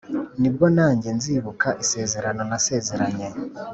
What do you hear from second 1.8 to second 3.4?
isezerano nasezeranye